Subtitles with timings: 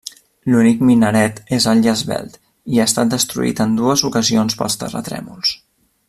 [0.51, 2.39] L'únic minaret és alt i esvelt
[2.77, 5.53] i ha estat destruït en dues ocasions pels terratrèmols.